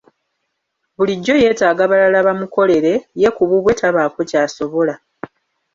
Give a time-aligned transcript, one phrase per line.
[0.95, 4.95] Bulijjo yeetaaga balala bamukolere, ye ku bubwe tabaako ky'asobola.